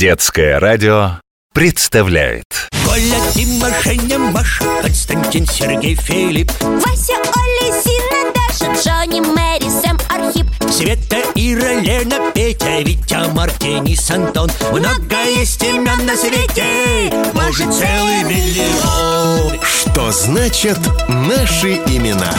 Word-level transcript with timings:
Детское 0.00 0.58
радио 0.58 1.20
представляет. 1.52 2.46
Коля, 2.86 3.20
Дима, 3.34 3.68
Женя, 3.84 4.18
Маша, 4.18 4.64
Константин, 4.80 5.46
Сергей, 5.46 5.94
Филипп, 5.94 6.50
Вася, 6.62 7.12
Оля, 7.18 7.82
Зина, 7.82 8.32
Даша, 8.34 8.72
Джонни, 8.80 9.20
Мэри, 9.20 9.68
Сэм, 9.68 9.98
Архип. 10.08 10.46
Света, 10.72 11.18
Ира, 11.34 11.74
Лена, 11.82 12.32
Петя, 12.34 12.80
Витя, 12.80 13.30
Марк, 13.34 13.58
Денис, 13.58 14.10
Антон 14.10 14.50
Много 14.72 15.22
есть 15.36 15.62
имен 15.62 16.06
на 16.06 16.16
свете, 16.16 17.12
может 17.34 17.70
целый 17.70 18.24
миллион. 18.24 19.60
Что 19.62 20.10
значит 20.12 20.78
наши 21.08 21.74
имена? 21.74 22.32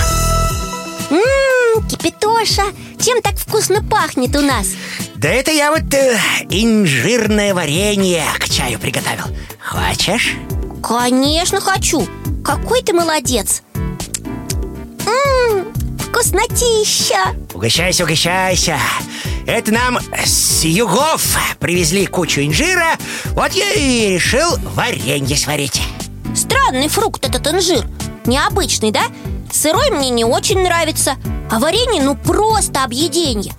Кипятоша, 2.01 2.63
чем 2.99 3.21
так 3.21 3.35
вкусно 3.37 3.83
пахнет 3.83 4.35
у 4.35 4.41
нас? 4.41 4.69
Да 5.15 5.29
это 5.29 5.51
я 5.51 5.69
вот 5.71 5.93
э, 5.93 6.17
инжирное 6.49 7.53
варенье 7.53 8.23
к 8.39 8.49
чаю 8.49 8.79
приготовил. 8.79 9.25
Хочешь? 9.59 10.33
Конечно 10.81 11.61
хочу. 11.61 12.07
Какой 12.43 12.81
ты 12.81 12.93
молодец. 12.93 13.61
Ммм, 15.05 15.71
вкуснотища. 15.99 17.35
Угощайся, 17.53 18.03
угощайся. 18.03 18.79
Это 19.45 19.71
нам 19.71 19.99
с 20.25 20.63
югов 20.63 21.37
привезли 21.59 22.07
кучу 22.07 22.41
инжира. 22.41 22.97
Вот 23.33 23.51
я 23.51 23.73
и 23.73 24.15
решил 24.15 24.57
варенье 24.73 25.37
сварить. 25.37 25.83
Странный 26.35 26.87
фрукт 26.87 27.27
этот 27.27 27.45
инжир. 27.45 27.85
Необычный, 28.25 28.89
да? 28.89 29.03
Сырой 29.51 29.91
мне 29.91 30.09
не 30.09 30.25
очень 30.25 30.63
нравится 30.63 31.15
А 31.51 31.59
варенье 31.59 32.01
ну 32.01 32.15
просто 32.15 32.85
объеденье. 32.85 33.53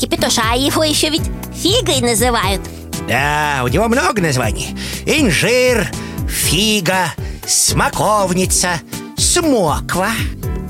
Кипятоша, 0.00 0.42
а 0.50 0.56
его 0.56 0.82
еще 0.82 1.10
ведь 1.10 1.30
фигой 1.54 2.00
называют. 2.00 2.62
Да, 3.06 3.60
у 3.62 3.68
него 3.68 3.86
много 3.88 4.22
названий. 4.22 4.74
Инжир, 5.04 5.86
фига, 6.26 7.12
смоковница, 7.46 8.80
смоква. 9.18 10.08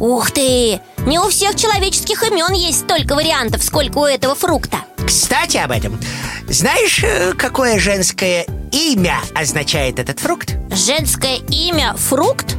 Ух 0.01 0.33
ты! 0.33 0.81
Не 1.07 1.21
у 1.21 1.29
всех 1.29 1.55
человеческих 1.55 2.25
имен 2.25 2.53
есть 2.53 2.81
столько 2.81 3.15
вариантов, 3.15 3.63
сколько 3.63 3.99
у 3.99 4.05
этого 4.05 4.35
фрукта. 4.35 4.79
Кстати, 5.07 5.59
об 5.59 5.71
этом. 5.71 6.01
Знаешь, 6.49 7.05
э, 7.05 7.35
какое 7.35 7.79
женское 7.79 8.47
имя 8.73 9.21
означает 9.33 10.01
этот 10.01 10.19
фрукт? 10.19 10.57
Женское 10.73 11.37
имя 11.51 11.95
фрукт? 11.95 12.57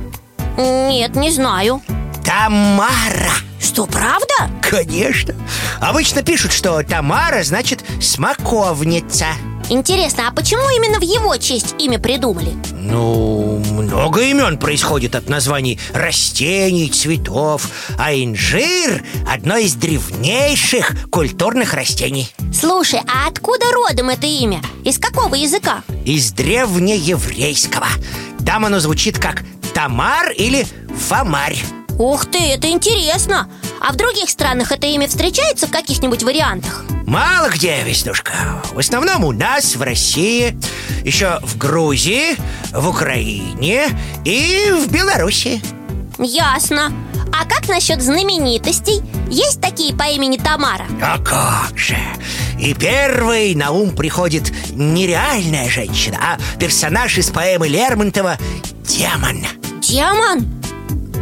Нет, 0.58 1.16
не 1.18 1.32
знаю. 1.32 1.82
Тамара 2.24 3.34
Что, 3.76 3.88
правда? 3.88 4.34
Конечно 4.62 5.36
Обычно 5.82 6.24
пишут, 6.24 6.54
что 6.54 6.82
Тамара 6.82 7.44
значит 7.44 7.84
смоковница 8.02 9.26
Интересно, 9.70 10.30
а 10.30 10.32
почему 10.32 10.62
именно 10.78 10.98
в 10.98 11.02
его 11.02 11.36
честь 11.36 11.76
имя 11.78 12.00
придумали? 12.00 12.54
Ну, 12.72 13.60
много 13.60 14.22
имен 14.22 14.60
происходит 14.60 15.14
от 15.14 15.28
названий 15.28 15.78
растений, 15.94 16.88
цветов 16.90 17.68
А 18.00 18.14
инжир– 18.14 19.04
одно 19.30 19.58
из 19.58 19.74
древнейших 19.74 21.10
культурных 21.10 21.74
растений 21.74 22.30
Слушай, 22.54 23.02
а 23.14 23.28
откуда 23.28 23.66
родом 23.74 24.08
это 24.08 24.26
имя? 24.26 24.62
Из 24.86 24.98
какого 24.98 25.36
языка? 25.36 25.84
Из 26.06 26.32
древнееврейского 26.32 27.88
Там 28.46 28.64
оно 28.64 28.80
звучит 28.80 29.20
как 29.20 29.44
Тамар 29.74 30.32
или 30.32 30.66
Фомарь 31.10 31.62
Ух 31.98 32.26
ты, 32.26 32.40
это 32.40 32.70
интересно! 32.70 33.50
А 33.82 33.92
в 33.94 33.96
других 33.96 34.30
странах 34.30 34.72
это 34.72 34.88
имя 34.88 35.08
встречается 35.08 35.68
в 35.68 35.72
каких-нибудь 35.72 36.24
вариантах? 36.24 36.84
Мало 37.06 37.50
где, 37.50 37.84
Веснушка 37.84 38.34
В 38.74 38.80
основном 38.80 39.24
у 39.24 39.32
нас, 39.32 39.76
в 39.76 39.82
России 39.82 40.58
Еще 41.04 41.40
в 41.44 41.58
Грузии, 41.58 42.36
в 42.72 42.88
Украине 42.88 43.88
и 44.24 44.72
в 44.72 44.92
Беларуси 44.92 45.62
Ясно 46.18 46.92
А 47.32 47.46
как 47.46 47.68
насчет 47.68 48.02
знаменитостей? 48.02 49.02
Есть 49.30 49.62
такие 49.62 49.96
по 49.96 50.04
имени 50.04 50.38
Тамара? 50.38 50.86
А 51.02 51.20
как 51.20 51.78
же! 51.78 51.98
И 52.60 52.74
первый 52.74 53.54
на 53.54 53.72
ум 53.72 53.96
приходит 53.96 54.52
нереальная 54.72 55.70
женщина 55.70 56.18
А 56.22 56.58
персонаж 56.60 57.18
из 57.18 57.30
поэмы 57.30 57.68
Лермонтова– 57.68 58.38
демон 58.88 59.46
Демон? 59.82 60.65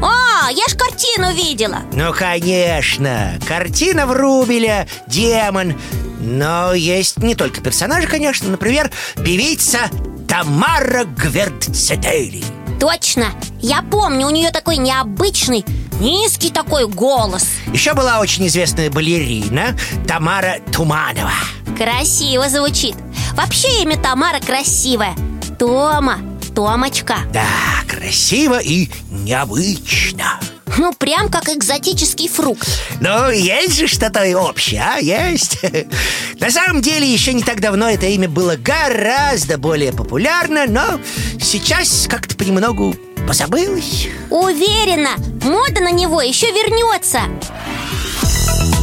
А, 0.04 0.52
я 0.52 0.68
ж 0.68 0.76
картину 0.76 1.34
видела. 1.34 1.80
Ну, 1.94 2.14
конечно, 2.14 3.40
картина 3.48 4.06
Врубеля, 4.06 4.88
демон. 5.08 5.76
Но 6.20 6.74
есть 6.74 7.18
не 7.18 7.36
только 7.36 7.62
персонажи, 7.62 8.08
конечно. 8.08 8.50
Например, 8.50 8.92
певица 9.24 9.90
Тамара 10.28 11.04
Гвердцетели 11.06 12.44
Точно, 12.80 13.28
я 13.62 13.82
помню, 13.82 14.28
у 14.28 14.30
нее 14.30 14.52
такой 14.52 14.76
необычный, 14.76 15.64
низкий 16.02 16.50
такой 16.50 16.86
голос. 16.88 17.48
Еще 17.72 17.94
была 17.94 18.20
очень 18.20 18.48
известная 18.48 18.90
балерина 18.90 19.78
Тамара 20.06 20.58
Туманова. 20.74 21.32
Красиво 21.78 22.50
звучит. 22.50 22.96
Вообще 23.36 23.84
имя 23.84 23.96
Тамара 23.98 24.42
красивое. 24.42 25.16
Тома, 25.58 26.18
Томочка 26.56 27.18
Да, 27.34 27.48
красиво 27.88 28.60
и 28.60 28.90
необычно. 29.10 30.40
Ну, 30.78 30.94
прям 30.94 31.30
как 31.30 31.50
экзотический 31.50 32.28
фрукт. 32.28 32.68
Ну, 33.00 33.30
есть 33.30 33.78
же 33.78 33.88
что-то 33.88 34.24
общее, 34.40 34.82
а? 34.82 34.98
Есть. 34.98 35.60
На 36.40 36.50
самом 36.50 36.82
деле, 36.82 37.12
еще 37.12 37.34
не 37.34 37.44
так 37.44 37.62
давно 37.62 37.90
это 37.90 38.08
имя 38.08 38.28
было 38.28 38.56
гораздо 38.56 39.58
более 39.58 39.94
популярно 39.94 40.66
Но 40.68 41.00
сейчас 41.40 42.08
как-то 42.10 42.36
понемногу 42.36 42.96
позабылось. 43.28 44.08
Уверена, 44.30 45.12
мода 45.44 45.82
на 45.82 45.92
него 45.92 46.22
еще 46.22 46.48
вернется. 46.48 47.22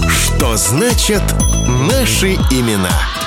Что 0.08 0.56
значит 0.56 1.22
наши 1.66 2.34
имена? 2.50 3.19